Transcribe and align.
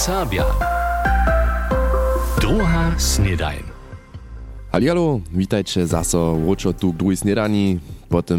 Serbia. 0.00 0.48
Druga. 2.40 2.96
Halialo, 4.72 5.20
witajcie 5.32 5.86
zaso 5.86 6.40
wróčo 6.40 6.72
tu 6.72 6.92
druhej 6.92 7.16
snedani. 7.16 7.78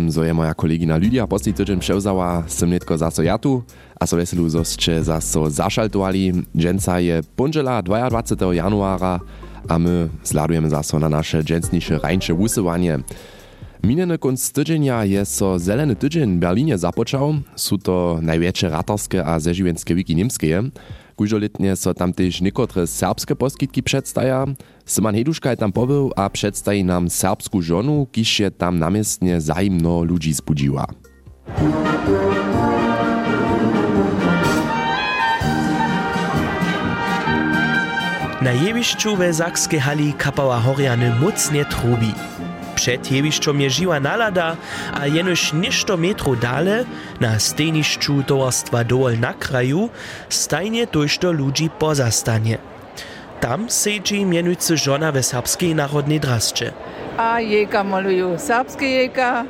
Zo 0.08 0.24
je 0.24 0.34
moja 0.34 0.54
kolegina 0.54 0.98
Lydia 0.98 1.28
posledný 1.28 1.54
tydzień 1.54 1.80
převzała, 1.80 2.44
sem 2.48 2.70
netko 2.70 2.98
zaso 2.98 3.22
ja 3.22 3.38
tu, 3.38 3.62
a 4.00 4.08
so 4.08 4.18
veselu, 4.18 4.50
zo 4.50 4.66
ste 4.66 5.04
zaso 5.04 5.50
zašaltovali. 5.50 6.34
Dženca 6.58 6.98
je 6.98 7.22
ponžela 7.36 7.82
22. 7.82 8.54
januára 8.54 9.20
a 9.70 9.78
my 9.78 10.10
sladujemy 10.24 10.70
zaso 10.70 11.00
na 11.00 11.10
nasze 11.10 11.44
dżensnisze 11.44 12.00
rańcze 12.02 12.34
wusywanie. 12.34 13.00
Minjeny 13.84 14.18
konc 14.18 14.52
tydzienia 14.52 15.06
je 15.06 15.26
so 15.26 15.60
Zeleny 15.60 15.96
tydzień 15.96 16.38
w 16.38 16.40
Berlinie 16.40 16.78
započał. 16.78 17.34
Su 17.56 17.78
to 17.78 18.20
największe 18.22 18.70
ratarskie 18.70 19.26
a 19.26 19.40
zeživenske 19.40 19.96
wiki 19.96 20.16
niemskie. 20.16 20.64
Kužolitnie 21.22 21.76
so 21.76 21.94
tam 21.94 22.14
też 22.14 22.42
niekotre 22.42 22.88
serbskie 22.88 23.36
poskitki 23.36 23.84
przedstaja. 23.84 24.46
Syman 24.86 25.16
Heduszka 25.16 25.56
tam 25.56 25.72
pobył 25.72 26.12
a 26.16 26.30
przedstaji 26.30 26.84
nam 26.84 27.10
serbsku 27.10 27.62
żonu, 27.62 28.08
kiż 28.12 28.40
je 28.40 28.52
tam 28.52 28.80
namiestnie 28.80 29.42
zajmno 29.42 30.04
ludzi 30.04 30.34
zbudziła. 30.34 30.86
Na 38.42 38.52
jewišću 38.52 39.16
ve 39.16 39.34
Zakske 39.34 39.80
hali 39.80 40.14
kapała 40.14 40.60
Horiany 40.60 41.16
mocnie 41.22 41.66
trubi. 41.66 42.31
Przed 42.82 43.12
jewišćom 43.12 43.62
je 43.62 43.70
žiwa 43.70 44.00
nalada, 44.02 44.56
a 44.98 45.06
jenož 45.06 45.54
ništo 45.54 45.98
metru 45.98 46.34
dale, 46.36 46.82
na 47.20 47.38
stejnišću 47.40 48.26
towarstwa 48.26 48.82
dołol 48.82 49.22
na 49.22 49.38
kraju, 49.38 49.90
stajnie 50.30 50.90
tošto 50.90 51.30
ludzi 51.30 51.70
pozastanie. 51.70 52.58
Tam 53.38 53.70
sedzi 53.70 54.26
mienujcy 54.26 54.78
żona 54.78 55.12
ve 55.14 55.22
serbskiej 55.22 55.78
narodnej 55.78 56.20
drasce. 56.20 56.74
A 57.18 57.38
jeka 57.40 57.84
maluju 57.84 58.42
serbskie 58.42 58.90
jeka, 58.90 59.46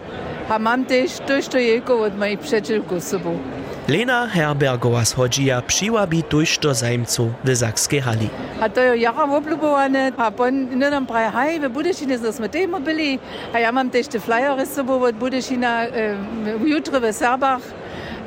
a 0.50 0.60
mam 0.60 0.86
też 0.86 1.23
tošto 1.28 1.58
jeko 1.58 2.04
od 2.04 2.18
mojej 2.20 2.38
przyjaciółku 2.38 3.00
z 3.00 3.04
sobą. 3.04 3.40
Lena 3.88 4.30
Herbergowa 4.30 5.06
schodžija 5.06 5.62
přiwabi 5.62 6.22
tošto 6.22 6.74
zajmcu 6.74 7.34
ve 7.44 7.56
Zakske 7.56 8.02
hali. 8.02 8.30
A 8.62 8.70
to 8.70 8.80
je 8.80 9.02
jara 9.02 9.26
oblubowane, 9.26 10.12
a 10.18 10.32
pon 10.32 10.54
nem 10.78 11.06
praj 11.06 11.30
haj, 11.34 11.60
ve 11.60 11.70
Budešine 11.70 12.18
smo 12.32 12.48
temo 12.48 12.80
byli, 12.80 13.20
a 13.54 13.60
ja 13.60 13.72
mam 13.72 13.90
też 13.90 14.08
te 14.08 14.20
flyery 14.20 14.66
z 14.66 14.73
sobą 14.76 15.02
od 15.02 15.16
Budešina 15.16 15.86
e, 15.86 16.16
jutro 16.66 17.00
ve 17.00 17.14
Serbach, 17.14 17.62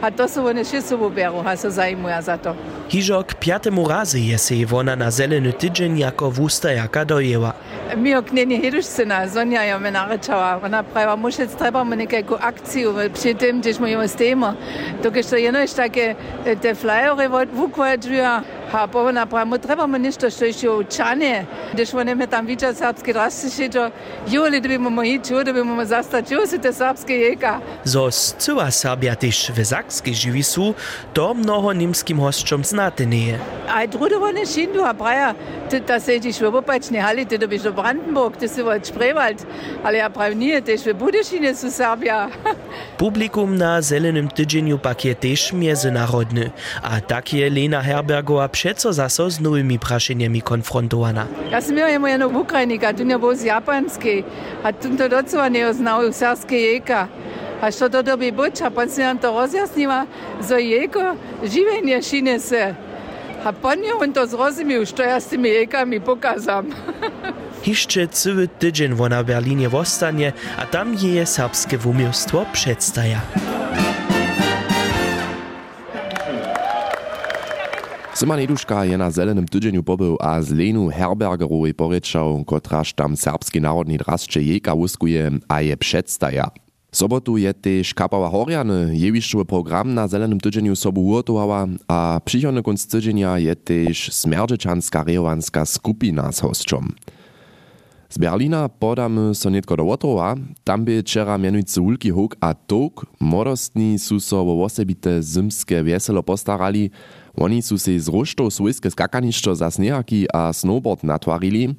a 0.02 0.10
to 0.10 0.28
są 0.28 0.46
one 0.46 0.64
się 0.64 0.82
sobą 0.82 1.10
beru, 1.10 1.42
a 1.46 1.56
so 1.56 1.70
zajmuja 1.70 2.22
za 2.22 2.38
to. 2.38 2.54
Hižo 2.88 3.22
k 3.22 3.34
pjatemu 3.34 3.88
razy 3.88 4.20
je 4.20 4.38
se 4.38 4.54
wona 4.66 4.96
na 4.96 5.10
zeleny 5.10 5.52
tydzień 5.52 5.98
jako 5.98 6.30
wustajaka 6.30 7.04
dojęła. 7.04 7.52
mi 7.96 8.16
okneni 8.16 8.58
hirušcena, 8.60 9.28
Sonja 9.28 9.62
je 9.62 9.78
me 9.78 9.90
narečala. 9.90 10.60
Ona 10.64 10.82
pravi, 10.82 11.20
mošec, 11.20 11.50
trebamo 11.58 11.94
nekakvu 11.94 12.36
akciju 12.40 12.94
pri 13.22 13.34
tem, 13.34 13.62
če 13.62 13.74
smo 13.74 13.86
jo 13.86 14.02
s 14.02 14.16
temo. 14.16 14.54
Dokaj 15.02 15.22
što 15.22 15.36
jedno 15.36 15.60
je 15.60 15.66
tako, 15.76 16.06
te 16.62 16.74
flyere 16.74 17.46
vukvađuja, 17.52 18.42
a 18.74 18.86
po 18.86 18.98
ona 18.98 19.26
prawa, 19.26 19.44
mu 19.44 19.58
trebamo 19.58 19.98
nešto 19.98 20.30
što 20.30 20.44
još 20.44 20.62
je 20.62 20.70
učanje, 20.70 21.46
gdjež 21.72 21.94
one 21.94 22.14
me 22.14 22.26
tam 22.26 22.46
viđa 22.46 22.74
srpske 22.74 23.12
drasce 23.12 23.50
šeđo, 23.50 23.90
jo, 24.28 24.42
ali 24.42 24.60
da 24.60 24.68
bi 24.68 24.78
mu 24.78 25.02
ići, 25.02 25.32
jo, 25.32 25.44
da 25.44 25.52
bi 25.52 25.64
mu 25.64 25.84
zastati, 25.84 26.34
jo, 26.34 26.46
su 26.46 26.58
te 26.58 26.72
srpske 26.72 27.14
jeka. 27.18 27.60
Zo 27.84 28.10
zcyła 28.10 28.70
Serbia 28.70 29.14
też 29.14 29.50
w 29.50 29.64
Zakskiej 29.64 30.14
żywi 30.14 30.42
su, 30.42 30.74
to 31.12 31.34
mnoho 31.34 31.72
nimskim 31.72 32.18
hosćom 32.20 32.64
znate 32.64 33.06
nie. 33.06 33.38
A 33.68 33.86
drudovane 33.86 34.46
šindu, 34.46 34.84
a 34.84 34.94
praja, 34.94 35.34
ty, 35.70 35.80
da 35.80 36.00
se 36.00 36.20
ti 36.20 36.32
švobopačne 36.32 37.00
hali, 37.00 37.26
ty 37.26 37.38
dobiš 37.38 37.62
do 37.62 37.72
Brandenburg, 37.72 38.36
ty 38.36 38.48
si 38.48 38.62
od 38.62 38.82
Sprewald, 38.82 39.44
ale 39.84 39.98
ja 39.98 40.10
prav 40.10 40.36
nije, 40.36 40.60
tež 40.60 40.86
v 40.86 40.94
Budešine 40.94 41.54
su 41.54 41.70
Serbia. 41.70 42.28
Publikum 42.98 43.56
na 43.56 43.82
zelenym 43.82 44.28
tydzieniu 44.28 44.78
pak 44.78 45.04
je 45.04 45.14
też 45.14 45.52
międzynarodny, 45.52 46.50
a 46.82 47.00
tak 47.00 47.32
je 47.32 47.50
Lena 47.50 47.82
Herbergowa 47.82 48.48
všetko 48.64 48.96
zase 48.96 49.22
s 49.28 49.36
novými 49.44 49.76
prašeniami 49.76 50.40
konfrontovaná. 50.40 51.28
Ja 51.52 51.60
som 51.60 51.76
ja 51.76 52.00
moja 52.00 52.16
no 52.16 52.32
Ukrajinka, 52.32 52.96
tu 52.96 53.04
nebo 53.04 53.28
z 53.36 53.52
Japanskej 53.52 54.24
a 54.64 54.72
tu 54.72 54.96
to 54.96 55.04
docela 55.04 55.52
neoznajú 55.52 56.08
sárske 56.16 56.56
jejka. 56.56 57.12
A 57.60 57.68
čo 57.68 57.92
to 57.92 58.00
dobí 58.00 58.32
buď, 58.32 58.64
a 58.64 58.72
potom 58.72 58.88
si 58.88 59.04
nám 59.04 59.20
to 59.20 59.28
rozjasnila, 59.36 60.08
zo 60.40 60.56
jejko 60.56 61.20
živenie 61.44 62.00
šine 62.00 62.40
se. 62.40 62.72
A 63.44 63.52
po 63.52 63.76
on 63.76 64.08
to 64.16 64.24
zrozumil, 64.24 64.88
čo 64.88 65.04
ja 65.04 65.20
s 65.20 65.28
tými 65.28 65.52
jejkami 65.52 66.00
pokazám. 66.00 66.72
Hišče 67.68 68.08
celý 68.16 68.48
týden 68.48 68.96
ona 68.96 69.20
v 69.20 69.36
Berlíne 69.36 69.68
vostane 69.68 70.32
a 70.56 70.64
tam 70.64 70.96
je 70.96 71.20
srbské 71.20 71.76
umielstvo 71.80 72.48
predstaja. 72.52 73.20
Syman 78.14 78.38
Heduszka 78.38 78.84
je 78.84 78.98
na 78.98 79.10
zelenym 79.10 79.48
tydzieniu 79.48 79.82
pobył 79.82 80.16
a 80.20 80.42
z 80.42 80.50
Lenu 80.50 80.88
Herbergerowej 80.88 81.74
porečał, 81.74 82.44
kotraż 82.44 82.92
tam 82.94 83.16
serbski 83.16 83.60
narodni 83.60 83.98
drascze 83.98 84.42
jeka 84.42 84.76
wuskuje 84.76 85.30
a 85.48 85.60
je 85.60 85.76
przedstaja. 85.76 86.50
Sobotu 86.92 87.36
je 87.36 87.54
też 87.54 87.94
kapała 87.94 88.30
jewiszczowy 88.92 89.44
program 89.44 89.94
na 89.94 90.08
zelenym 90.08 90.40
tydzieniu 90.40 90.76
sobu 90.76 91.06
urtowała, 91.06 91.66
a 91.88 92.20
przychodny 92.24 92.62
konc 92.62 92.86
tydzienia 92.86 93.38
je 93.38 93.56
też 93.56 94.12
smerdżyczanska 94.12 95.04
rejowanska 95.04 95.64
skupina 95.66 96.32
z. 96.32 96.42
Z 98.08 98.18
Berlina 98.18 98.68
podamy 98.68 99.34
so 99.34 99.50
netko 99.50 99.76
do 99.76 99.84
Łotrowa, 99.84 100.36
tam 100.64 100.84
by 100.84 101.02
wczera 101.02 101.38
mianujcy 101.38 101.80
Ulki 101.80 102.10
Huk 102.10 102.36
a 102.40 102.54
Tok, 102.54 103.06
młodostni 103.20 103.98
su 103.98 104.20
so 104.20 104.40
o 104.40 104.64
osobite 104.64 105.22
zymskie 105.22 105.84
wieselo 105.84 106.22
postarali, 106.22 106.90
oni 107.36 107.62
su 107.62 107.78
se 107.78 107.98
z 107.98 108.08
ruštov 108.08 108.50
svojske 108.50 108.90
skakaniščo 108.90 109.54
za 109.54 109.70
snehaki 109.70 110.26
a 110.34 110.52
snowboard 110.52 111.04
natwarili, 111.04 111.74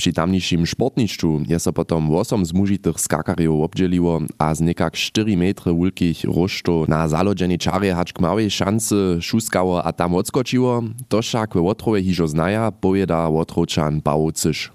Przy 0.00 0.12
tamniejszym 0.12 0.66
sportniszczu 0.66 1.40
je 1.48 1.58
so 1.60 1.72
potom 1.72 2.08
8 2.16 2.44
zmužitych 2.46 3.00
skakarjów 3.00 3.60
obdzieliło, 3.60 4.20
a 4.38 4.54
z 4.54 4.60
nekak 4.60 4.96
4 4.96 5.36
metry 5.36 5.72
wulkich 5.72 6.24
rusztów 6.24 6.88
na 6.88 7.08
zalodzenie 7.08 7.58
czary 7.58 7.92
hacz 7.92 8.12
k 8.12 8.20
małej 8.20 8.50
szansy 8.50 9.18
szuskało 9.20 9.84
a 9.84 9.92
tam 9.92 10.14
odskočiło, 10.14 10.82
to 11.08 11.22
však 11.22 11.54
we 11.54 11.60
Łotrowie 11.60 12.02
hižo 12.02 12.28
znaja, 12.28 12.72
powieda 12.72 13.28
Łotrowczan 13.28 14.00
Paweł 14.00 14.32
Cysz. 14.32 14.72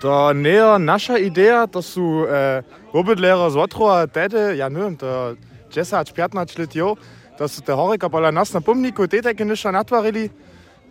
To 0.00 0.32
nie 0.32 0.78
nasza 0.78 1.18
idea, 1.18 1.66
to 1.66 1.82
są 1.82 2.26
e, 2.28 2.62
obydlera 2.92 3.50
z 3.50 3.56
Łotrowa, 3.56 4.06
tedy, 4.06 4.56
ja 4.56 4.68
nie 4.68 4.76
wiem, 4.76 4.96
to 4.96 5.36
10-15 5.70 6.58
lat 6.58 6.74
jo, 6.74 6.96
to 7.38 7.48
są 7.48 7.62
te 7.62 7.72
horika 7.72 8.10
pola 8.10 8.32
nas 8.32 8.52
na 8.52 8.60
pomniku, 8.60 9.08
te 9.08 9.22
takie 9.22 9.44
nisza 9.44 9.72
natwarili. 9.72 10.30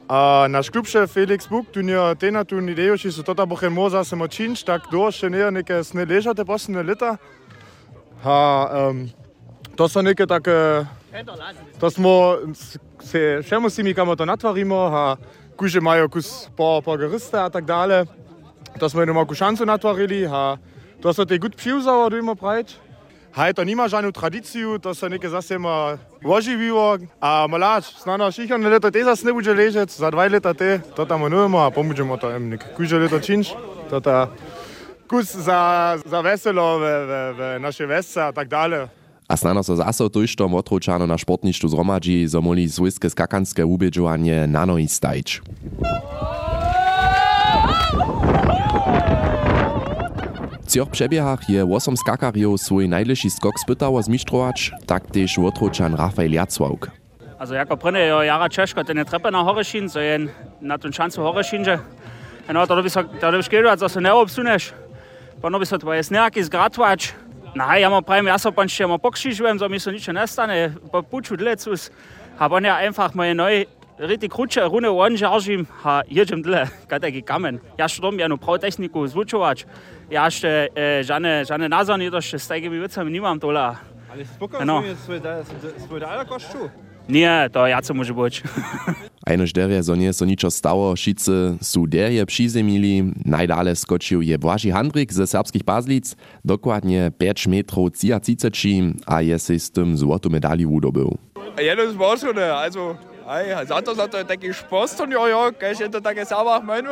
A 0.07 0.47
naš 0.50 0.69
klubšef 0.69 1.12
Felix 1.12 1.47
Buk, 1.47 1.72
tu 1.72 1.79
je 1.79 2.16
tena 2.19 2.44
tu 2.44 2.59
idejo, 2.59 2.97
či 2.97 3.12
so 3.12 3.24
tota 3.24 3.46
bohe 3.46 3.69
moza 3.69 4.03
se 4.03 4.16
močinč, 4.16 4.63
tak 4.63 4.91
do 4.91 5.07
še 5.12 5.29
ne 5.29 5.52
neke 5.52 5.84
sne 5.84 6.06
ležate 6.06 6.44
posne 6.46 6.84
leta. 6.84 7.16
Ha, 8.24 8.68
um, 8.91 9.07
to 9.75 9.88
so 9.88 10.02
neke 10.02 10.28
take, 10.28 10.85
to 11.79 11.90
smo 11.90 12.44
se 13.00 13.40
še 13.47 13.59
musimi, 13.59 13.96
kamo 13.96 14.16
to 14.16 14.25
natvarimo, 14.25 14.90
ha, 14.91 15.16
kuže 15.56 15.79
imajo 15.79 16.09
kus 16.09 16.50
po, 16.58 16.81
po 16.84 16.97
gariste 16.97 17.40
a 17.40 17.50
tak 17.50 17.66
dale. 17.66 18.06
To 18.79 18.90
smo 18.90 19.02
jedno 19.02 19.25
kušancu 19.25 19.66
natvarili, 19.66 20.25
ha, 20.28 20.58
to 21.02 21.13
so 21.13 21.23
te 21.25 21.40
gut 21.40 21.56
pšivzavo, 21.56 22.09
da 22.09 22.18
imamo 22.18 22.35
praviti. 22.35 22.91
Hajto 23.34 23.64
nima 23.64 23.88
žanju 23.88 24.12
tradiciju, 24.12 24.80
to 24.80 24.94
se 24.94 25.09
nekaj 25.09 25.30
zasema 25.30 25.97
oživivo, 26.24 26.97
a 27.22 27.47
malač, 27.47 27.86
znano 28.03 28.32
šihar 28.32 28.59
na 28.59 28.70
leto 28.70 28.91
te 28.91 29.03
zas 29.03 29.23
ne 29.23 29.34
buđe 29.34 29.53
ležec, 29.53 29.97
za 29.97 30.11
dva 30.11 30.28
leta 30.28 30.53
te, 30.53 30.79
to 30.96 31.05
tam 31.05 31.23
onujemo, 31.23 31.59
a 31.59 31.72
pomožemo 31.72 32.17
to 32.17 32.32
em 32.32 32.50
nek 32.50 32.76
kuže 32.76 33.00
leto 33.00 33.20
činč, 33.20 33.53
to 33.90 34.00
ta 34.00 34.28
kus 35.08 35.35
za, 35.35 35.97
za 36.05 36.22
veselo 36.22 36.79
v, 36.79 36.84
v, 36.84 37.11
v 37.38 37.59
naše 37.59 37.85
vesca, 37.85 38.32
tak 38.32 38.47
dalje. 38.47 38.88
A 39.28 39.35
znano 39.35 39.64
so 39.64 39.76
zasov 39.76 40.11
to 40.11 40.23
išto 40.23 40.47
motručano 40.47 41.08
na 41.08 41.17
športništu 41.17 41.67
zromadži, 41.67 42.28
zomoli 42.28 42.70
svojske 42.70 43.09
skakanske 43.09 43.64
ubeđovanje 43.64 44.47
nano 44.47 44.78
istajč. 44.78 45.40
Oh! 45.79 46.41
W 50.72 50.73
tych 50.73 50.90
przebiegach 50.90 51.50
je 51.50 51.66
8 51.66 51.97
skakarjów 51.97 52.62
swój 52.62 52.90
najlepszy 52.90 53.29
skok 53.29 53.59
spytało 53.59 54.02
zmistrzować, 54.02 54.72
tak 54.85 55.03
też 55.12 55.38
Łotrowczan 55.38 55.96
Rafael 55.96 56.32
Jacławk. 56.32 56.91
Also 57.40 57.53
jako 57.53 57.78
prene 57.78 58.08
jo 58.08 58.23
jara 58.23 58.50
Češko, 58.50 58.84
ten 58.84 58.97
je 58.97 59.06
trepe 59.06 59.32
na 59.32 59.44
Horešin, 59.44 59.90
so 59.90 60.00
je 60.00 60.20
na 60.62 60.78
ten 60.78 60.94
šancu 60.94 61.22
Horešinže. 61.22 61.79
No, 62.53 62.68
to 62.68 62.84
by 62.84 62.90
sa, 62.90 63.03
to 63.03 63.32
by 63.32 63.44
škedo, 63.44 63.76
to 63.78 63.90
sa 63.90 64.00
neobsuneš. 64.00 64.72
Pono 65.41 65.59
by 65.59 65.66
sa 65.66 65.76
tvoje 65.76 66.08
nejaký 66.08 66.40
zgratovač. 66.44 67.12
No, 67.52 67.67
ja 67.76 67.91
ma 67.91 68.00
prajem, 68.00 68.32
ja 68.32 68.40
sa 68.40 68.56
panšte 68.56 68.88
ma 68.88 68.96
pokšižujem, 68.96 69.59
so 69.59 69.67
mi 69.67 69.76
sa 69.76 69.91
nič 69.91 70.08
nestane, 70.08 70.72
po 70.88 71.03
puču 71.03 71.35
dlecus. 71.35 71.91
A 72.40 72.47
on 72.47 72.64
ja 72.64 72.79
einfach 72.79 73.12
moje 73.12 73.35
noj 73.35 73.67
richtig 74.02 74.32
kruče, 74.32 74.62
rune 74.62 74.90
on 74.90 75.18
žaržim, 75.18 75.68
a 75.84 76.02
jeđem 76.09 76.42
dle, 76.42 76.68
kada 76.90 77.08
je 77.08 77.22
kamen. 77.22 77.59
Ja 77.78 77.88
što 77.88 78.12
jednu 78.12 78.38
prav 78.38 78.58
tehniku 78.58 79.08
zvučovač, 79.08 79.66
ja 80.09 80.30
še 80.30 80.68
e, 80.76 81.03
žane, 81.03 81.44
žane 81.46 81.70
nazvan 81.70 82.02
jedo, 82.02 82.22
še 82.22 82.40
s 82.40 82.48
tegimi 82.48 82.80
vicami 82.80 83.12
nimam 83.12 83.40
tola. 83.40 83.76
Ali 84.12 84.26
spokojno 84.26 84.66
no. 84.66 84.96
svoj, 85.06 85.22
svoj 85.88 86.00
dalek 86.00 86.28
košču? 86.28 86.70
Nie, 87.09 87.50
to 87.52 87.68
ja 87.68 87.82
co 87.82 87.94
może 87.94 88.14
być. 88.14 88.44
Einož 89.32 89.53
derje, 89.53 89.84
zo 89.84 89.96
nie 89.96 90.14
so 90.14 90.26
ničo 90.26 90.52
stało, 90.52 90.96
šice 90.96 91.58
su 91.62 91.88
derje 91.88 92.26
přizemili, 92.26 93.14
najdale 93.26 93.76
skočił 93.76 94.22
je 94.22 94.38
Błaži 94.38 94.72
Handrik 94.72 95.14
ze 95.14 95.28
serbskich 95.28 95.64
Bazlic, 95.64 96.16
dokładnie 96.46 97.12
5 97.18 97.48
metrów 97.48 97.92
30 97.92 98.94
a 99.06 99.22
je 99.22 99.40
se 99.40 99.59
z 99.59 99.72
tym 99.72 99.98
złotą 99.98 100.30
medalię 100.30 100.68
udobył. 100.68 101.18
Ja, 101.58 101.76
das 101.76 101.96
Ei, 103.31 103.55
als 103.55 103.72
anderes 103.72 103.97
hat 103.97 104.13
er, 104.13 104.25
denke 104.25 104.49
ich, 104.49 104.57
Spaß 104.57 104.97
tun, 104.97 105.09
ja, 105.09 105.25
ja, 105.25 105.51
gleich 105.51 105.78
hinter 105.78 106.01
der 106.01 106.13
Gesauber 106.13 106.57
auch 106.57 106.63
mein, 106.63 106.85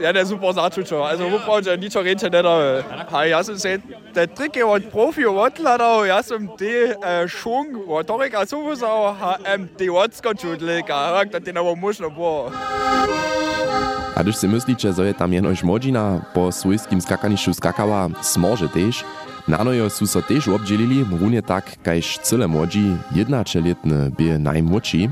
Ja, 0.00 0.12
der 0.12 0.26
super 0.26 0.52
Saatschutzer. 0.52 0.96
Also, 0.96 1.30
wo 1.30 1.38
braucht 1.38 1.68
er 1.68 1.76
nicht 1.76 1.92
zu 1.92 2.00
reden, 2.00 2.30
der 2.32 2.42
da. 2.42 3.24
Ja, 3.24 3.42
so 3.44 3.54
sehen, 3.54 3.80
der 4.14 4.26
Trick 4.34 4.58
und 4.64 4.90
Profi, 4.90 5.24
Wattler 5.24 5.78
da, 5.78 6.04
ja, 6.04 6.20
so 6.20 6.34
im 6.34 6.50
D, 6.56 6.96
Schung, 7.28 7.68
Wattorik, 7.86 8.34
also, 8.36 8.56
wo 8.64 8.72
ist 8.72 8.82
auch, 8.82 9.14
ähm, 9.44 9.68
die 9.78 9.88
Wattskotschutlik, 9.88 10.88
ja, 10.88 11.24
den 11.24 11.56
aber 11.56 11.76
muss 11.76 12.00
noch, 12.00 12.10
boah. 12.10 12.50
A 14.16 14.22
když 14.22 14.36
si 14.36 14.48
myslíte, 14.48 14.92
že 14.92 15.02
je 15.02 15.14
tam 15.14 15.32
jenož 15.32 15.62
modžina 15.62 16.24
po 16.34 16.52
svojskim 16.52 17.00
skakanišću 17.00 17.52
skakava, 17.54 18.08
smože 18.22 18.68
tež, 18.68 19.04
na 19.46 19.62
nojo 19.64 19.90
su 19.90 20.06
so 20.06 20.20
tež 20.20 20.48
obdjelili, 20.48 21.06
runje 21.20 21.42
tak, 21.42 21.64
kajž 21.82 22.18
cele 22.22 22.46
modži, 22.46 22.96
jednačeljetne 23.14 24.10
bije 24.16 24.38
najmoči, 24.38 25.08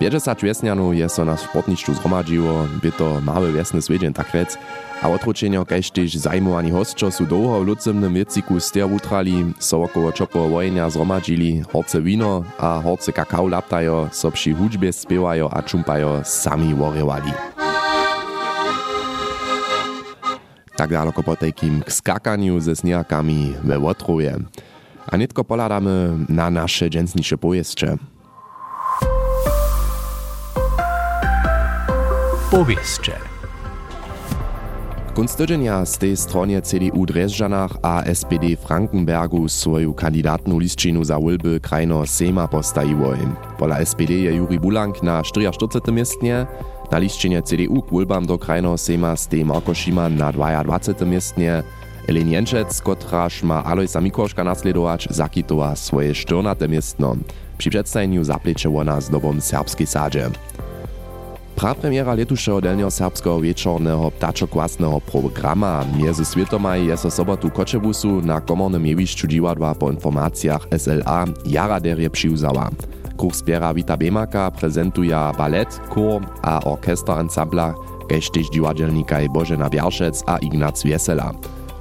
50 0.00 0.42
wiesnianów 0.42 0.96
je 0.96 1.08
so 1.08 1.24
na 1.24 1.36
sportniczczu 1.36 1.94
zgromadziło, 1.94 2.66
by 2.82 2.92
to 2.92 3.20
mały 3.20 3.52
wiesny 3.52 3.82
swiedzień 3.82 4.12
tak 4.12 4.34
rec, 4.34 4.58
a 5.02 5.08
otručenio 5.08 5.64
kaž 5.66 5.90
tež 5.90 6.16
zajmowani 6.16 6.70
hostčo 6.70 7.10
su 7.10 7.26
dlouho 7.26 7.60
v 7.60 7.66
lucemnym 7.66 8.16
jeziku 8.16 8.60
ster 8.60 8.88
utrali, 8.88 9.44
so 9.58 9.82
okolo 9.82 10.12
čopo 10.12 10.48
vojenia 10.48 10.90
zgromadžili, 10.90 11.62
horce 11.72 12.00
wino 12.00 12.44
a 12.58 12.80
horce 12.80 13.12
kakao 13.12 13.48
laptajo, 13.48 14.08
so 14.12 14.30
przy 14.30 14.52
hudźbie 14.52 14.92
spiewajo 14.92 15.48
a 15.52 15.62
čumpajo 15.62 16.24
sami 16.24 16.74
worewali. 16.74 17.32
Tak 20.76 20.90
daleko 20.90 21.22
po 21.22 21.36
takim 21.36 21.84
k 21.84 21.92
skakaniu 21.92 22.60
ze 22.60 22.76
sniakami 22.76 23.52
we 23.64 23.78
Łotrowie. 23.78 24.36
A 25.12 25.16
nitko 25.16 25.44
poladamy 25.44 26.24
na 26.28 26.50
nasze 26.50 26.88
dżęsnisze 26.90 27.36
pojeszcze. 27.36 27.96
Powieście. 32.50 33.12
Kunst 35.14 35.38
tydzienia 35.38 35.86
z 35.86 35.98
tej 35.98 36.16
stronie 36.16 36.62
CDU 36.62 37.06
Drezżanach 37.06 37.70
a 37.82 38.02
SPD 38.14 38.56
Frankenbergu 38.56 39.48
swoją 39.48 39.94
kandydatną 39.94 40.58
listčinu 40.58 41.04
za 41.04 41.20
wylby 41.20 41.60
krajno 41.60 42.06
Sejma 42.06 42.48
postawiło. 42.48 43.12
Pola 43.58 43.84
SPD 43.84 44.10
je 44.10 44.34
Juri 44.34 44.60
Bulank 44.60 45.02
na 45.02 45.22
44. 45.22 45.92
miestnie, 45.92 46.46
na 46.90 46.98
listčinie 46.98 47.42
CDU 47.42 47.82
k 47.82 47.90
wylbam 47.92 48.26
do 48.26 48.38
krajno 48.38 48.78
Sejma 48.78 49.16
stej 49.16 49.44
Marko 49.44 49.72
na 50.10 50.32
22. 50.32 51.06
miestnie, 51.06 51.62
Elin 52.08 52.30
Jenčec, 52.30 52.80
kotraž 52.82 53.42
ma 53.42 53.64
Alojsa 53.64 54.00
Mikoška 54.00 54.44
nasledować, 54.44 55.08
zakitowa 55.10 55.76
swoje 55.76 56.14
14. 56.14 56.68
miestno. 56.68 57.16
Przy 57.58 57.70
przedstawieniu 57.70 58.24
zaplecze 58.24 58.76
ona 58.76 59.00
z 59.00 59.10
dobą 59.10 59.40
serbskiej 59.40 59.86
sadzie. 59.86 60.30
Prapremiera 61.60 62.14
letušeho 62.14 62.60
delnio 62.60 62.90
serbskeho 62.90 63.40
wieczornego 63.40 64.10
ptaczokłasnego 64.10 65.00
programa 65.00 65.84
między 65.96 66.24
świetomaj 66.24 66.86
jest 66.86 67.06
o 67.06 67.10
sobotu 67.10 67.50
Koczebusu 67.50 68.20
na 68.20 68.40
komornym 68.40 68.86
jewiszczu 68.86 69.26
dziwadła 69.26 69.74
po 69.74 69.90
informacjach 69.90 70.68
SLA 70.78 71.24
jara 71.46 71.80
derje 71.80 72.10
przyuzała. 72.10 72.70
Kurs 73.16 73.38
zbiera 73.38 73.74
Wita 73.74 73.96
Bemaka 73.96 74.50
prezentuje 74.50 75.16
balet, 75.38 75.80
chór 75.88 76.22
a 76.42 76.64
orkester 76.64 77.18
ansambla, 77.18 77.74
kež 78.08 78.30
tež 78.30 78.48
dziwadelnikaj 78.50 79.28
Bożena 79.28 79.68
Biarszec 79.68 80.22
a 80.26 80.38
Ignac 80.38 80.82
Wiesela. 80.82 81.32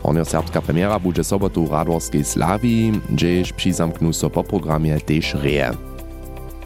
Hornio 0.04 0.26
serbska 0.26 0.62
premiera 0.62 1.00
bude 1.00 1.24
sobotu 1.24 1.66
w 1.66 1.72
Radworskiej 1.72 2.26
Slawii, 2.26 3.02
gdzież 3.10 3.54
przyzamknu 3.54 4.14
so 4.14 4.30
po 4.30 4.44
programie 4.44 5.00
tež 5.00 5.34
reje. 5.34 5.89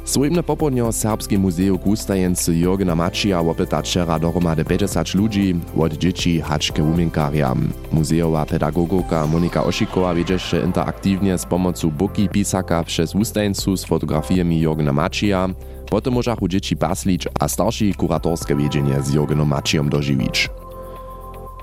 Słynne 0.05 0.43
popodnio 0.43 0.91
Serbski 0.91 1.37
Muzeum 1.37 1.77
Gustajence 1.77 2.53
Jurgena 2.53 2.95
Mačija 2.95 3.39
opyta 3.39 3.81
wczera 3.81 4.19
dohromady 4.19 4.65
50 4.65 5.15
ludzi, 5.15 5.55
od 5.77 5.93
dzieci 5.93 6.41
hač 6.41 6.71
k 6.71 6.79
umienkarjam. 6.79 7.69
Muzeowa 7.91 8.45
pedagogowka 8.45 9.27
Monika 9.27 9.63
Ošikowa 9.63 10.13
wiedzieše 10.13 10.61
interaktywnie 10.61 11.37
z 11.37 11.45
pomocą 11.45 11.91
buki 11.91 12.29
pisaka 12.29 12.83
przez 12.83 13.15
Ustajńcu 13.15 13.77
z 13.77 13.85
fotografiami 13.85 14.59
Jurgena 14.59 14.93
Mačija, 14.93 15.49
potem 15.89 16.13
możachu 16.13 16.47
dzieci 16.47 16.77
paslić 16.77 17.27
a 17.39 17.47
starsi 17.47 17.93
kuratorskie 17.93 18.55
wiedzenie 18.55 19.01
z 19.01 19.13
Jurgenom 19.13 19.47
Mačijom 19.47 19.89
dożywić. 19.89 20.49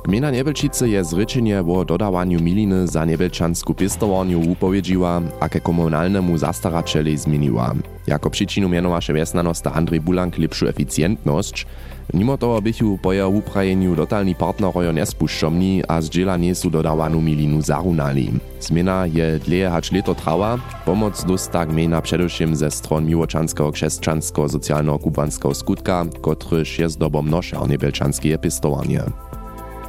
Gmina 0.01 0.31
Niebelčice 0.33 0.89
je 0.89 1.05
zrečenje 1.05 1.61
o 1.61 1.85
dodawaniu 1.85 2.41
miliny 2.41 2.89
za 2.89 3.05
niebelčansku 3.05 3.77
pistowarniu 3.77 4.41
upowiedziła, 4.41 5.21
a 5.41 5.49
ke 5.49 5.61
komunalnemu 5.61 6.39
zastaračeli 6.39 7.17
zmieniła. 7.17 7.75
Jako 8.07 8.31
przyczynu 8.31 8.69
mianowaše 8.69 9.13
wiesnanosta 9.13 9.73
Andrzej 9.73 10.01
Bulank 10.01 10.39
lepszą 10.39 10.67
eficjentność, 10.67 11.67
mimo 12.15 12.37
toho 12.39 12.63
bychu 12.63 12.99
po 13.03 13.13
jeho 13.13 13.29
uprajeniu 13.29 13.97
dotalni 13.97 14.35
partnerojo 14.35 14.93
nespuščomni 14.93 15.85
a 15.89 16.01
zdźela 16.01 16.37
niesu 16.37 16.71
dodawanu 16.71 17.21
milinu 17.21 17.63
zarunali. 17.63 18.33
Zmiana 18.61 19.07
je 19.07 19.39
dlje 19.39 19.69
hač 19.71 19.93
leto 19.93 20.15
trała, 20.15 20.59
pomoc 20.85 21.25
dosta 21.25 21.67
gmina 21.67 22.01
především 22.01 22.57
ze 22.57 22.71
stron 22.71 23.05
miłočanskiego 23.05 23.73
krzeszczanskiego 23.73 24.49
socjalno 24.49 24.99
kubanskiego 24.99 25.55
skutka, 25.55 26.07
kotryż 26.21 26.79
je 26.79 26.89
zdobom 26.89 27.31
nošer 27.31 27.69
niebelčanskie 27.69 28.39
pistowarnie. 28.39 29.30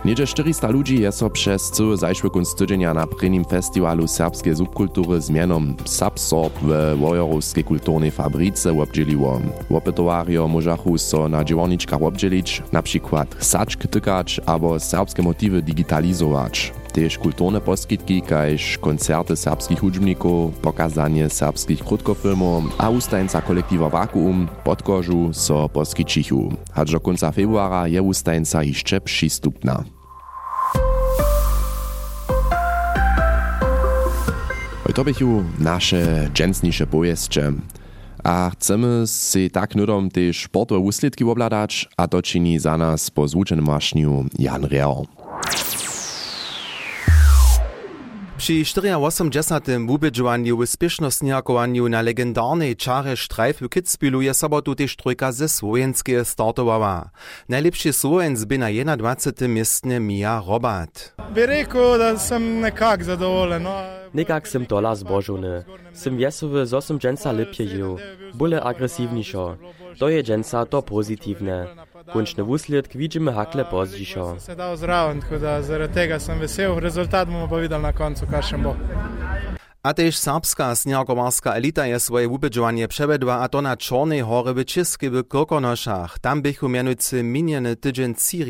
Niedzie 0.05 0.27
400 0.27 0.69
ludzi 0.69 1.01
je 1.01 1.11
so 1.11 1.29
przez 1.29 1.71
cały 1.71 1.97
zajszły 1.97 2.29
kunst 2.29 2.59
na 2.93 3.07
prynnym 3.07 3.45
festiwalu 3.45 4.07
serbskiej 4.07 4.55
subkultury 4.55 5.21
z 5.21 5.29
mianom 5.29 5.75
Subsorb 5.85 6.53
w 6.61 6.97
Wojorowskiej 6.99 7.63
kulturnej 7.63 8.11
fabryce 8.11 8.81
obdzieliło. 8.81 9.41
Opytowario 9.69 10.47
możachu 10.47 10.97
so 10.97 11.29
na 11.29 11.43
dziełoniczkach 11.43 12.01
obdzielić, 12.01 12.63
na 12.71 12.81
przykład 12.81 13.35
saczk 13.39 13.87
tykać 13.87 14.41
albo 14.45 14.79
serbskie 14.79 15.23
motywy 15.23 15.61
digitalizować. 15.61 16.73
Też 16.93 17.17
kulturne 17.17 17.61
poskitki, 17.61 18.21
kajż 18.21 18.77
koncerty 18.77 19.35
serbskich 19.35 19.79
hudźbników, 19.79 20.53
pokazanie 20.55 21.29
serbskich 21.29 21.83
krótkofilmów, 21.83 22.63
a 22.77 22.89
ustajnica 22.89 23.41
kolektywa 23.41 23.89
Vakuum 23.89 24.47
pod 24.63 24.83
so 25.31 25.69
poskičichu. 25.69 26.53
Aż 26.75 26.91
do 26.91 26.99
końca 26.99 27.31
februara 27.31 27.87
je 27.87 28.01
ustajnica 28.01 28.63
jeszcze 28.63 29.01
przystupna. 29.01 29.83
To 34.95 35.03
bychu 35.03 35.43
nasze 35.59 36.29
dżęsniejsze 36.33 36.87
pojeszcze. 36.87 37.53
A 38.23 38.49
chcemy 38.49 39.07
si 39.07 39.49
tak 39.49 39.75
nudom 39.75 40.09
te 40.09 40.33
sportowe 40.33 40.79
uslidki 40.79 41.23
obladać, 41.23 41.89
a 41.97 42.07
to 42.07 42.21
czyni 42.21 42.59
za 42.59 42.77
nas 42.77 43.09
po 43.09 43.27
zvučenym 43.27 43.65
mašniu 43.65 44.25
Jan 44.39 44.63
Real. 44.63 45.05
Při 48.41 48.65
48 48.65 49.87
wubedžovanju 49.87 50.55
uspešnostnjakovanju 50.55 51.89
na 51.89 52.01
legendarnej 52.01 52.73
čare 52.75 53.13
štrajf 53.13 53.61
v 53.61 53.69
Kitzbühelu 53.69 54.21
je 54.25 54.33
sobotu 54.33 54.73
tež 54.73 54.97
trojka 54.97 55.29
ze 55.29 55.45
Slovenske 55.45 56.25
startovala. 56.25 57.13
Najlepši 57.47 57.93
Slovenc 57.93 58.41
bi 58.49 58.57
na 58.57 58.73
21. 58.73 59.45
mestne 59.47 59.99
Mija 59.99 60.41
Robat. 60.41 61.13
Bi 61.29 61.45
rekel, 61.45 62.01
da 62.01 62.17
sem 62.17 62.65
nekako 62.65 63.03
zadovoljen. 63.03 63.61
No. 63.61 63.77
Nekako 64.13 64.47
sem 64.47 64.65
dola 64.65 64.95
zbožovne. 64.95 65.61
Sem 65.93 66.17
vesel, 66.17 66.65
zo 66.65 66.81
sem 66.81 66.97
dženca 66.97 67.31
lepje 67.31 67.65
jil. 67.65 67.97
Bole 68.33 68.57
agresivnejšo. 68.57 69.57
To 69.99 70.09
je 70.09 70.23
dženca 70.23 70.65
to 70.65 70.81
pozitivne 70.81 71.69
pozitywne. 72.03 72.13
Končne 72.13 72.43
wusljedk 72.43 72.95
widzimy 72.95 73.31
hakle 73.31 73.65
pozdzišo. 73.65 74.35
Se 74.39 74.55
dal 74.55 74.77
zraven, 74.77 75.21
tako 75.21 75.37
da 75.37 75.61
zaradi 75.61 75.93
tega 75.93 76.19
sem 76.19 76.39
vesel. 76.39 76.79
Rezultat 76.79 77.27
bomo 77.27 77.47
pa 77.47 77.55
videli 77.55 77.81
na 77.81 77.93
koncu, 77.93 78.25
kakšen 78.31 78.63
bo. 78.63 78.75
A 79.81 79.97
tež 79.97 80.13
serbska 80.13 80.77
snierkowarska 80.77 81.57
elita 81.57 81.89
je 81.89 81.97
swoje 81.97 82.29
wubedžovanie 82.29 82.85
převedła 82.85 83.41
a 83.41 83.49
to 83.49 83.65
na 83.65 83.73
Čornej 83.73 84.21
hore 84.21 84.53
w 84.53 84.65
Česky 84.65 85.09
w 85.09 85.23
Kokonošach. 85.25 86.19
Tam 86.21 86.41
bychu 86.41 86.69
miniony 87.23 87.75
tydzień 87.75 88.13
ci 88.15 88.45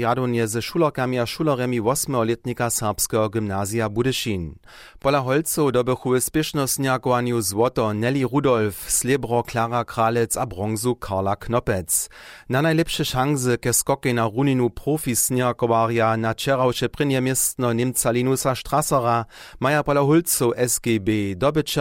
ze 0.46 0.62
szulokami 0.62 1.20
a 1.20 1.26
szuleremi 1.26 1.82
8-letnika 1.82 2.70
serbskiego 2.70 3.30
gymnazja 3.30 3.90
Budyšin. 3.90 4.56
Pola 5.00 5.22
holców 5.22 5.72
dobychu 5.72 6.10
w 6.12 6.20
spieszno 6.20 6.68
snierkowaniu 6.68 7.42
złoto 7.42 7.94
Nelly 7.94 8.28
Rudolf, 8.28 8.92
srebro 8.92 9.44
Klara 9.44 9.86
Kralec 9.86 10.38
a 10.38 10.46
bronzu 10.46 10.96
Karla 10.96 11.36
Knopec. 11.36 12.10
Na 12.50 12.62
najlepsze 12.62 13.06
szanse 13.06 13.58
ke 13.58 13.74
skoki 13.74 14.14
na 14.14 14.28
runinu 14.28 14.70
profi 14.70 15.16
snierkowaria 15.16 16.18
na 16.18 16.36
czerałsze 16.36 16.90
prynie 16.90 17.22
miestno 17.22 17.74
Niemca 17.74 18.12
Linusa 18.12 18.56
Strassera 18.56 19.26
maja 19.60 19.84
pola 19.84 20.02
holców 20.02 20.54
SGB 20.68 21.21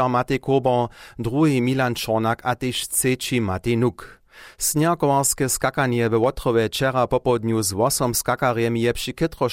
Matej 0.09 0.39
Kober, 0.39 0.89
druhý 1.19 1.61
Milan 1.61 1.95
Čornak 1.95 2.41
a 2.45 2.55
tež 2.55 2.89
třeći 2.89 3.41
Matej 3.41 3.77
Nuk. 3.77 4.21
Snierkowarske 4.59 5.49
skakanie 5.49 6.09
we 6.09 6.19
Łotrowe 6.19 6.69
wczera 6.69 7.07
popołudniu 7.07 7.63
z 7.63 7.73
łosom 7.73 8.15
skakariem 8.15 8.77
je 8.77 8.93
przy 8.93 9.13
kytro 9.13 9.49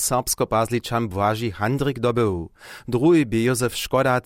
serbsko-pazliczan 0.00 1.08
błaži 1.08 1.50
Handrik 1.50 1.98
dobył. 1.98 2.50
Drugi 2.88 3.26
by 3.26 3.42
Józef 3.42 3.76
Szkoda, 3.76 4.20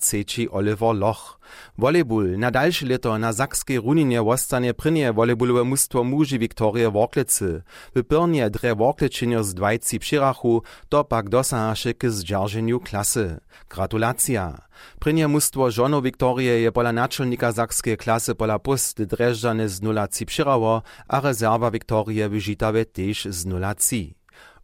Oliver 0.49 0.95
Loch. 0.95 1.40
Volleyball 1.77 2.37
na 2.37 2.51
dalsze 2.51 2.85
leto 2.85 3.17
na 3.17 3.33
sakskiej 3.33 3.79
runinie 3.79 4.21
wostanie 4.21 4.73
prynie 4.73 5.13
volleybalowe 5.13 5.63
mustwo 5.63 6.03
muži 6.03 6.39
Wiktorie 6.39 6.91
Worklicy. 6.91 7.61
W 7.95 8.03
Pyrnie 8.03 8.49
dre 8.49 8.75
Workliczynio 8.75 9.43
z 9.43 9.53
dwajci 9.53 9.99
przyrachu, 9.99 10.63
to 10.89 11.03
pak 11.03 11.29
dosahaše 11.29 11.93
k 11.93 12.09
zdzierżeniu 12.09 12.79
klasy. 12.79 13.39
Gratulacja! 13.69 14.61
Prynie 14.99 15.27
mustwo 15.27 15.71
żono 15.71 16.01
Wiktorie 16.01 16.61
je 16.61 16.71
pola 16.71 16.93
naczelnika 16.93 17.53
sakskiej 17.53 17.97
klasy 17.97 18.35
pola 18.35 18.59
pust 18.59 19.03
dreżdżane 19.03 19.69
z 19.69 19.81
nulaci 19.81 20.25
przyrało, 20.25 20.81
a 21.07 21.19
rezerwa 21.19 21.71
Wiktorie 21.71 22.29
wyżitawe 22.29 22.85
też 22.85 23.25
z 23.25 23.45
nulaci. 23.45 24.20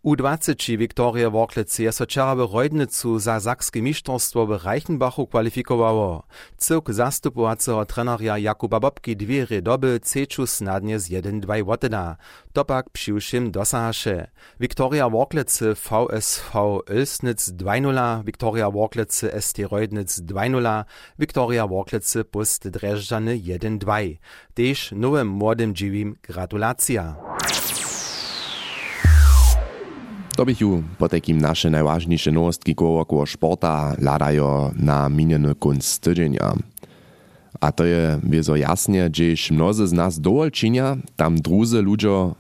U20 0.08 0.78
Viktorija 0.78 1.28
Vorklece 1.28 1.84
je 1.84 1.92
sočerave 1.92 2.46
rojdnicu 2.54 3.20
za 3.20 3.40
zakske 3.40 3.82
mištorstvo 3.82 4.46
v 4.46 4.60
Reichenbachu 4.64 5.26
kwalifikowała. 5.28 6.24
Cyrk 6.58 6.94
Sastupuazo 6.94 7.86
trenerja 7.86 8.38
Jakuba 8.38 8.80
Bobki 8.80 9.16
dwiere 9.16 9.62
doby 9.62 10.00
ceczu 10.00 10.48
snadnie 10.48 11.00
z 11.00 11.10
1-2 11.10 11.64
wotena. 11.66 12.16
Topak 12.54 12.90
przyłszym 12.90 13.52
dosahaše. 13.52 14.28
Viktorija 14.60 15.10
Vorklece 15.10 15.76
VSV 15.76 16.52
Ölsnitz 16.88 17.52
2-0, 17.52 18.24
Viktorija 18.24 18.70
Vorklece 18.70 19.42
ST 19.42 19.58
Rojdnic 19.72 20.20
2-0, 20.20 20.84
Viktorija 21.20 21.68
Vorklece 21.68 22.24
Pust 22.24 22.68
Dreżdżany 22.68 23.38
1-2. 23.38 24.18
Też 24.54 24.92
nowym 24.92 25.28
młodym 25.28 25.76
dziwim 25.76 26.16
gratulacja. 26.24 27.37
To 30.38 30.46
bych 30.46 30.62
ju 30.62 30.84
po 30.98 31.10
takim 31.10 31.42
naše 31.42 31.70
najważniejsze 31.70 32.32
nowostki 32.32 32.76
koło 32.76 33.06
koło 33.06 33.26
sporta 33.26 33.96
ladajo 34.00 34.72
na 34.76 35.10
miniony 35.10 35.56
kunst 35.56 36.04
tydzienia. 36.04 36.54
A 37.62 37.72
to 37.72 37.86
je 37.86 38.20
wiezo 38.24 38.56
jasnie, 38.56 39.10
gdzieś 39.10 39.52
mnozy 39.52 39.88
z 39.88 39.94
nas 39.94 40.20
dowol 40.20 40.52
czynia, 40.52 40.98
tam 41.16 41.36
druzy 41.36 41.82
ludzie 41.82 42.34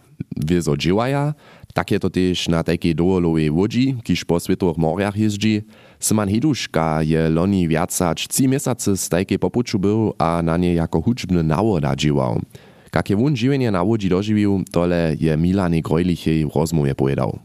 wiezo 0.47 0.77
dziewaja, 0.77 1.33
tak 1.73 1.91
je 1.91 1.99
to 1.99 2.09
też 2.09 2.47
na 2.47 2.63
takiej 2.63 2.95
dowolowej 2.95 3.51
łodzi, 3.51 3.95
kiż 4.03 4.25
po 4.25 4.39
światowych 4.39 4.77
moriach 4.77 5.17
jeździ. 5.17 5.61
Syman 5.99 6.29
Hiduszka 6.29 7.03
je 7.03 7.29
loni 7.29 7.67
wiacać 7.67 8.27
trzy 8.27 8.47
miesiące 8.47 8.97
z 8.97 9.09
takiej 9.09 9.39
popuczu 9.39 9.79
był, 9.79 10.13
a 10.17 10.41
na 10.43 10.57
nie 10.57 10.73
jako 10.73 11.01
huczbny 11.01 11.43
nawoda 11.43 11.95
dziewał. 11.95 12.41
Jak 12.95 13.09
je 13.09 13.15
wun 13.15 13.35
żywienie 13.35 13.71
na 13.71 13.83
łodzi 13.83 14.09
dożywił, 14.09 14.63
tole 14.71 15.15
je 15.19 15.37
Milanie 15.37 15.81
Grojlichej 15.81 16.45
w 16.45 16.55
rozmowie 16.55 16.95
powiedział. 16.95 17.39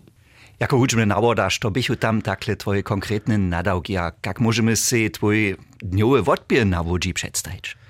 Jako 0.60 0.78
hudžme 0.78 1.06
navodaš, 1.06 1.58
to 1.58 1.70
bychu 1.70 1.96
tam 1.96 2.20
takle 2.20 2.56
tvoje 2.56 2.82
konkrétne 2.82 3.38
nadavky 3.38 3.98
a 3.98 4.12
kak 4.12 4.38
môžeme 4.38 4.76
si 4.76 5.10
tvoj 5.10 5.56
dňové 5.82 6.22
vodbie 6.22 6.62
na 6.62 6.84
vodži 6.84 7.12
predstaviť? 7.16 7.82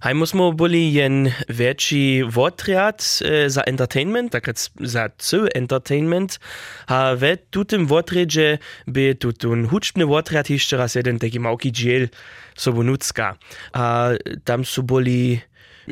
Haj 0.00 0.16
musmo 0.16 0.48
boli 0.56 0.96
jen 0.96 1.28
väčší 1.52 2.24
votriad 2.24 3.04
e, 3.20 3.52
za 3.52 3.60
entertainment, 3.68 4.32
tak 4.32 4.48
za 4.80 5.12
co 5.12 5.44
entertainment. 5.52 6.40
A 6.88 7.12
ve 7.12 7.36
tutem 7.36 7.84
votriedže 7.84 8.64
by 8.88 9.20
tutun 9.20 9.68
hučbny 9.68 10.08
votriad 10.08 10.48
ešte 10.48 10.80
raz 10.80 10.96
jeden 10.96 11.20
taký 11.20 11.36
malký 11.36 11.68
džiel 11.68 12.08
sobo 12.56 12.80
nutska. 12.80 13.36
A 13.76 14.16
tam 14.48 14.64
sú 14.64 14.88
boli 14.88 15.36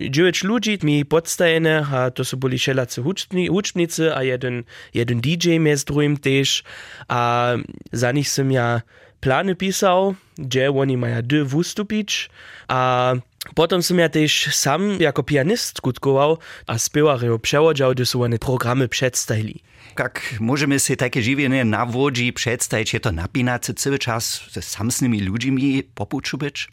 9 0.01 0.45
ludzi, 0.45 0.79
mi 0.83 1.05
podstanie, 1.05 1.87
a 1.93 2.11
to 2.11 2.25
są 2.25 2.37
byli 2.37 2.59
szelacy 2.59 3.03
ucznicy, 3.51 4.17
a 4.17 4.23
jeden, 4.23 4.65
jeden 4.95 5.21
DJ 5.21 5.59
mnie 5.59 5.77
z 5.77 5.85
drugim 5.85 6.17
też, 6.17 6.63
a 7.09 7.53
za 7.93 8.13
nich 8.13 8.29
sam 8.29 8.53
ja 8.53 8.83
plany 9.21 9.55
pisał, 9.55 10.15
gdzie 10.39 10.71
oni 10.71 10.97
mają 10.97 11.23
dy 11.23 11.45
wystąpić, 11.45 12.31
a 12.69 13.15
Potem 13.55 13.83
sam 13.83 13.99
ja 13.99 14.09
też 14.09 14.49
sam 14.55 15.01
jako 15.01 15.23
pianist 15.23 15.77
skutkował, 15.77 16.39
a 16.67 16.79
śpiewar 16.79 17.25
ją 17.25 17.39
przełodział, 17.39 17.93
gdy 17.93 18.07
są 18.07 18.23
one 18.23 18.39
programy 18.39 18.89
przedstawili. 18.89 19.63
Jak 19.99 20.35
możemy 20.41 20.79
sobie 20.79 20.97
takie 20.97 21.23
żywienie 21.23 21.65
na 21.65 21.87
wodzi 21.87 22.33
przedstawić, 22.33 22.95
je 22.95 23.01
to 23.01 23.13
napinać 23.13 23.63
cały 23.77 23.99
czas, 23.99 24.43
sam 24.61 24.91
z 24.91 25.03
nimi 25.03 25.21
ludźmi 25.21 25.83
popuczu 25.95 26.39
być? 26.39 26.69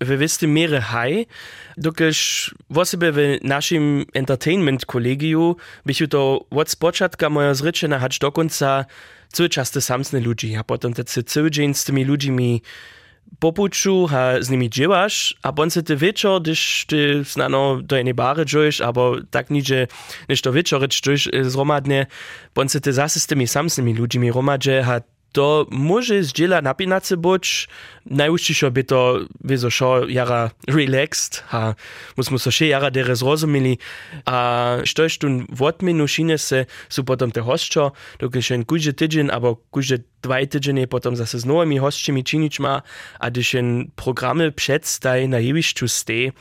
W 0.00 0.18
wistym 0.18 0.54
mierze 0.54 0.80
haj, 0.80 1.26
dokiż 1.76 2.50
wosebie 2.70 3.12
w 3.12 3.38
naszym 3.42 4.04
entertainment 4.14 4.86
kolegiu 4.86 5.56
bychu 5.86 6.06
to 6.06 6.44
od 6.50 6.70
spočatka 6.70 7.30
moja 7.30 7.54
zryczena 7.54 7.98
hać 7.98 8.18
do 8.18 8.32
końca 8.32 8.84
cały 9.28 9.48
czas 9.48 9.70
te 9.70 9.80
samsne 9.80 10.20
ludzi, 10.20 10.56
a 10.56 10.64
potem 10.64 10.94
te 10.94 11.04
cały 11.04 11.50
dzień 11.50 11.74
z 11.74 11.84
tymi 11.84 12.04
ludźmi 12.04 12.62
popuczu, 13.38 14.08
a 14.12 14.42
z 14.42 14.50
nimi 14.50 14.70
dziewasz, 14.70 15.34
a 15.42 15.52
potem 15.52 15.70
se 15.70 15.82
ty 15.82 15.96
wieczor, 15.96 16.42
gdyż 16.42 16.84
ty 16.86 17.24
znano 17.24 17.82
do 17.82 17.96
jednej 17.96 18.14
bary 18.14 18.44
dżujesz, 18.44 18.80
albo 18.80 19.16
tak 19.30 19.50
nidzie, 19.50 19.86
niż 20.28 20.42
to 20.42 20.52
wieczor 20.52 20.88
dżujesz 20.88 21.28
zromadnie, 21.42 22.06
potem 22.54 22.68
se 22.68 22.80
ty 22.80 22.92
zase 22.92 23.20
z 23.20 23.26
tymi 23.26 23.46
samsnymi 23.46 23.94
ludźmi 23.94 24.32
romadże, 24.32 24.84
a 24.86 25.00
to 25.32 25.66
może 25.70 26.22
zdziela 26.22 26.62
napinać 26.62 27.06
się 27.06 27.16
boć, 27.16 27.68
najuczciszo 28.06 28.70
by 28.70 28.84
to, 28.84 29.18
wiedzą, 29.44 29.70
szo 29.70 30.08
jara 30.08 30.50
relaxed, 30.68 31.44
a 31.50 31.74
musimy 32.16 32.38
so 32.38 32.50
się 32.50 32.66
jara 32.66 32.90
dere 32.90 33.16
zrozumieli, 33.16 33.78
a 34.24 34.76
sto 34.86 35.02
jest 35.02 35.18
tu 35.18 35.28
w 35.52 35.62
odmieniu 35.62 36.08
się, 36.08 36.66
są 36.88 37.04
potem 37.04 37.32
te 37.32 37.40
hostszo, 37.40 37.92
dokąd 38.18 38.44
się 38.44 38.64
kudzie 38.64 38.92
tydzień, 38.92 39.30
albo 39.30 39.56
kudzie 39.70 39.98
dvaj 40.22 40.46
tydzienie 40.46 40.86
potom 40.86 41.16
zase 41.16 41.38
z 41.40 41.44
nowymi 41.44 41.78
hostčimi 41.78 42.24
činič 42.24 42.60
ma, 42.60 42.82
a 43.20 43.26
když 43.30 43.54
en 43.54 43.68
programy 43.94 44.50
przedstaj 44.50 45.28
na 45.28 45.38
jevišću 45.38 45.88
stej, 45.88 46.32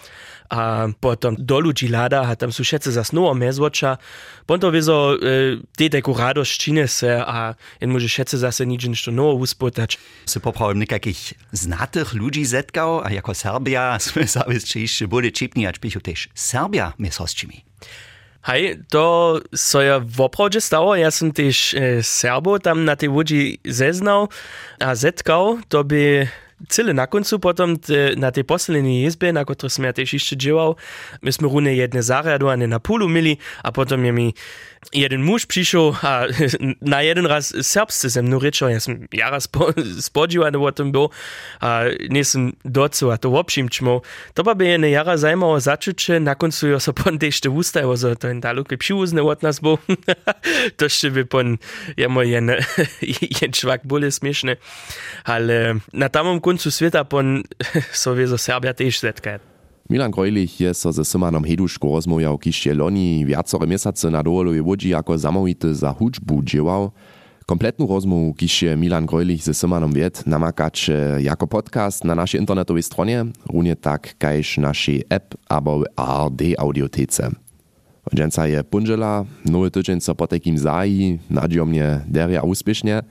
a 0.50 0.90
potom 1.00 1.38
do 1.38 1.62
ludzi 1.62 1.88
lada, 1.88 2.26
a 2.26 2.36
tam 2.36 2.52
su 2.52 2.66
všetce 2.66 2.92
zas 2.92 3.14
novo 3.14 3.34
mezvoča, 3.38 4.02
potom 4.50 4.74
wieso 4.74 5.14
e, 5.14 5.62
te 5.78 5.90
taku 5.90 6.14
radość 6.14 6.58
čine 6.58 6.88
se, 6.90 7.22
a 7.22 7.54
en 7.80 7.90
może 7.94 8.10
všetce 8.10 8.38
zase 8.38 8.66
nič 8.66 8.90
nešto 8.90 9.12
novo 9.14 9.38
uspotać. 9.38 9.98
Se 10.26 10.40
poprawim 10.40 10.80
nekakich 10.80 11.34
znatych 11.54 12.14
ludzi 12.14 12.46
zetkał, 12.46 13.06
a 13.06 13.10
jako 13.14 13.34
Serbia 13.34 14.00
sme 14.00 14.26
zavis 14.26 14.76
jeszcze 14.76 15.08
bude 15.08 15.32
čipni, 15.32 15.68
ač 15.68 15.78
pichu 15.78 16.02
też 16.02 16.30
Serbia 16.34 16.94
my 16.98 17.10
hostčimi. 17.10 17.62
Hej, 18.42 18.80
to 18.90 19.40
so 19.56 19.82
ja 19.82 20.00
woprawdzie 20.00 20.62
stało, 20.62 20.96
ja 20.96 21.12
som 21.12 21.32
też 21.32 21.74
e, 21.74 22.04
Serbo 22.04 22.60
tam 22.60 22.86
na 22.86 22.96
tej 22.96 23.10
łodzi 23.10 23.60
zeznał, 23.66 24.28
a 24.80 24.96
zetkał, 24.96 25.60
to 25.70 25.84
by 25.84 26.28
cyle 26.68 26.94
na 26.94 27.08
końcu 27.08 27.40
potom 27.40 27.78
na 28.18 28.32
tej 28.32 28.44
poslednej 28.44 29.04
izbie, 29.06 29.34
na 29.34 29.46
której 29.46 29.70
som 29.70 29.86
ja 29.86 29.94
też 29.94 30.14
jeszcze 30.14 30.38
działał, 30.38 30.76
myśmy 31.22 31.48
runie 31.48 31.76
jedne 31.76 32.04
zariadowane 32.04 32.68
na 32.68 32.80
pulu 32.80 33.10
mieli, 33.10 33.38
a 33.64 33.72
potom 33.72 34.06
je 34.06 34.12
mi 34.12 34.34
jeden 34.94 35.24
muž 35.24 35.46
přišel 35.46 35.96
a 36.04 36.24
na 36.82 37.02
jeden 37.02 37.26
raz 37.26 37.54
serbsce 37.62 38.10
ze 38.10 38.22
mnou 38.22 38.40
řečil, 38.40 38.68
já 38.68 38.80
jsem 38.80 39.06
jara 39.14 39.40
spo, 39.40 39.74
spodívaný 40.00 40.58
o 40.58 40.72
tom 40.72 40.92
byl 40.92 41.10
a 41.62 41.82
nejsem 42.10 42.52
docu 42.66 43.12
a 43.12 43.18
to 43.18 43.32
obším 43.32 43.70
čmo. 43.70 44.02
To 44.34 44.44
by 44.56 44.68
jen 44.68 44.86
jara 44.86 45.18
zajímalo 45.18 45.60
začuče, 45.60 46.20
na 46.20 46.36
koncu 46.36 46.68
jo 46.68 46.80
se 46.80 46.94
pon 46.94 47.20
tešte 47.20 47.50
ustajo, 47.50 47.96
že 47.96 48.16
to 48.16 48.28
jen 48.28 48.42
daleko 48.42 48.78
přiuzne 48.78 49.22
od 49.22 49.44
nás 49.44 49.60
byl. 49.60 49.80
to 50.76 50.86
ještě 50.86 51.10
by 51.10 51.24
pon 51.24 51.58
jemo 51.98 52.22
jen, 52.22 52.56
jen 53.42 53.52
bude 53.84 54.12
směšné. 54.12 54.58
Ale 55.26 55.80
na 55.94 56.10
tamom 56.10 56.40
koncu 56.50 56.72
světa 56.72 57.04
pon 57.04 57.44
so 57.94 58.16
vězo 58.16 58.38
Serbia 58.38 58.74
tež 58.74 59.00
zetkat. 59.00 59.42
Milan 59.90 60.12
Grojlich 60.12 60.62
je 60.62 60.74
so 60.74 60.92
ze 60.92 61.06
Symanom 61.06 61.46
Heduško 61.46 61.96
rozmówiał, 61.96 62.38
kiž 62.38 62.66
je 62.66 62.74
loni 62.74 63.26
viacore 63.26 63.68
miesiace 63.68 64.10
na 64.10 64.22
dowolowej 64.22 64.62
łodzi 64.62 64.90
jako 64.90 65.18
zamówity 65.18 65.76
za 65.76 65.90
hudžbu 65.90 66.42
dziewał. 66.44 66.92
Kompletnu 67.46 67.88
rozmowu 67.88 68.34
kišie 68.34 68.76
Milan 68.76 69.06
Grojlich 69.06 69.44
ze 69.44 69.54
Symanom 69.54 69.94
Wiet 69.94 70.28
namakać 70.28 70.92
jako 71.18 71.48
podcast 71.48 72.04
na 72.04 72.16
naszej 72.16 72.40
internetowej 72.40 72.84
stronie, 72.84 73.26
równie 73.54 73.76
tak 73.76 74.18
kajż 74.18 74.58
naszej 74.58 75.04
app 75.10 75.36
albo 75.50 75.84
ARD 75.96 76.42
audiotece. 76.58 77.32
Dżęca 78.16 78.48
je 78.48 78.64
punżela, 78.64 79.26
nowy 79.46 79.72
tydzień 79.72 80.02
so 80.02 80.16
po 80.16 80.28
takim 80.28 80.58
zaji, 80.58 81.20
nadzieją 81.30 81.66
mnie 81.66 82.02
deria 82.08 82.42
uspiesznie, 82.42 83.04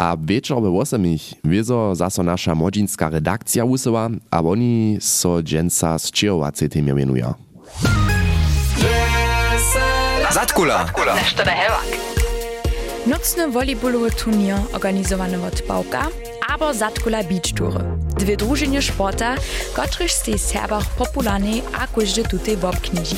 a 0.00 0.16
wieczor 0.16 0.62
we 0.62 0.70
8 0.70 1.18
wiezo 1.44 1.94
zaso 1.94 2.22
nasza 2.22 2.54
młodzieńska 2.54 3.10
redakcja 3.10 3.64
usyła, 3.64 4.08
a 4.30 4.40
oni 4.42 4.98
so 5.00 5.42
dżęca 5.42 5.98
z 5.98 6.10
Čiovacej 6.10 6.68
temie 6.68 6.94
mianują. 6.94 7.34
Zatkula. 10.32 10.86
Nešto 11.14 11.44
da 11.44 11.50
hevak. 11.50 11.86
Nocny 13.06 13.50
volejbolowy 13.50 14.10
turnier 14.10 14.58
organizowany 14.72 15.46
od 15.46 15.62
Pałka, 15.62 16.06
albo 16.48 16.74
Zatkula 16.74 17.24
Beach 17.24 17.52
Toury. 17.56 17.84
Dwie 18.18 18.36
drużyny 18.36 18.82
sporta, 18.82 19.34
których 19.72 20.12
z 20.12 20.22
tej 20.22 20.38
Serbach 20.38 20.90
popularnej 20.90 21.62
a 21.78 21.86
każdy 21.86 22.22
tutaj 22.22 22.56
w 22.56 22.64
obkniži. 22.64 23.16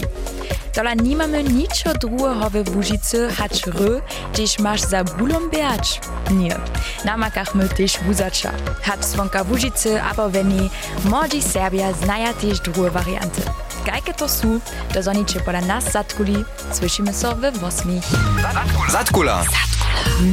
Dola 0.75 0.95
nimamy 0.95 1.45
niczego 1.45 1.99
drugiego 1.99 2.51
we 2.51 2.65
Wóżycy, 2.65 3.29
hać 3.37 3.67
ry, 3.67 4.03
gdzieś 4.33 4.59
masz 4.59 4.81
za 4.81 5.05
bólą 5.05 5.49
biać. 5.51 6.01
Nie. 6.31 6.57
Na 7.05 7.17
makach 7.17 7.55
my 7.55 7.69
też 7.69 7.99
wuzacza. 7.99 8.53
Hać 8.83 9.05
słonka 9.05 9.45
Wóżycy, 9.45 10.03
albo 10.03 10.31
weny, 10.31 10.69
młodzi 11.05 11.43
Serbia 11.43 11.93
znają 11.93 12.35
też 12.35 12.61
drugie 12.61 12.91
warianty. 12.91 13.43
Gajkę 13.87 14.15
to 14.15 14.29
są, 14.29 14.61
do 14.95 15.03
zonicie 15.03 15.41
pola 15.41 15.61
nas 15.61 15.93
zatkuli. 15.93 16.45
Słyszymy 16.73 17.13
się 17.15 17.35
we 17.35 17.53
wosmich. 17.53 18.05
Zatkula! 18.91 19.45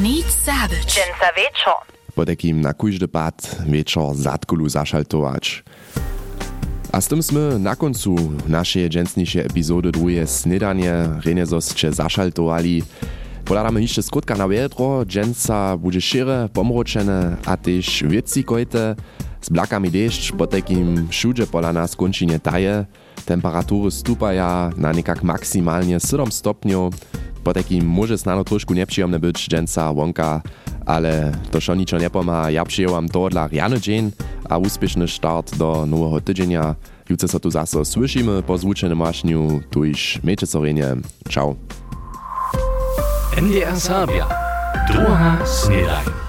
Nic 0.02 0.26
zabyć. 0.46 0.94
Dzień 0.94 1.04
za 1.22 1.34
wieczór. 1.34 1.74
Po 2.16 2.26
takim 2.26 2.62
na 2.62 2.74
każdy 2.74 3.08
pad 3.08 3.56
wieczór 3.68 4.16
zatkulu 4.16 4.70
zaszaltować. 4.70 5.64
A 6.92 7.02
z 7.02 7.08
tym 7.08 7.22
sme 7.24 7.60
na 7.60 7.76
koncu 7.76 8.16
naszej 8.48 8.90
dżęsniejszej 8.90 9.46
epizody 9.46 9.92
drugie 9.92 10.28
snedanie 10.28 11.22
renesosće 11.26 11.92
zašaltovali. 11.92 12.84
Podadamy 13.46 13.82
jeszcze 13.82 14.04
skrótka 14.04 14.36
na 14.36 14.48
wiedro, 14.48 15.06
dżęca 15.06 15.78
będzie 15.78 16.02
szere, 16.02 16.50
pomroczene, 16.54 17.38
a 17.46 17.58
też 17.58 18.04
wieci 18.08 18.44
kojte, 18.44 18.96
z 19.42 19.50
blakami 19.50 19.92
deszcz, 19.92 20.32
po 20.32 20.48
takim 20.48 21.08
všudzie 21.08 21.48
pola 21.48 21.74
nas 21.74 21.96
končinie 21.96 22.40
taje, 22.40 22.86
temperatury 23.26 23.92
stupaja 23.92 24.70
na 24.78 24.94
nekak 24.94 25.24
maksymalnie 25.24 26.00
7 26.00 26.32
stopniów, 26.32 26.94
po 27.44 27.54
takim 27.54 27.86
może 27.86 28.18
snano 28.18 28.44
troszkę 28.44 28.76
nieprzyjemne 28.76 29.20
być 29.20 29.48
dżęca 29.48 29.94
ale 30.86 31.32
to 31.52 31.62
šo 31.62 31.76
ničo 31.76 31.98
nepomá. 31.98 32.50
Ja 32.50 32.66
przyjęłam 32.66 33.10
to 33.10 33.30
dla 33.30 33.48
rjany 33.48 33.80
dzień, 33.80 34.12
a 34.50 34.58
uspieszny 34.58 35.08
start 35.08 35.58
do 35.58 35.86
nowego 35.86 36.22
tydzienia. 36.22 36.76
Jutro 37.10 37.28
so 37.28 37.40
tu 37.40 37.52
zase 37.52 37.86
słyszymy 37.86 38.44
po 38.44 38.58
zvučenym 38.58 38.98
mašniu, 38.98 39.62
tu 39.70 39.86
iż 39.86 40.20
miejcie 40.24 40.48
sorenie. 40.48 40.96
NDR 43.40 43.80
Serbia. 43.80 44.28
Doha 44.92 45.40
Snedain. 45.46 46.29